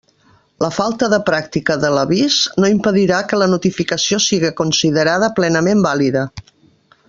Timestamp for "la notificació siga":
3.43-4.53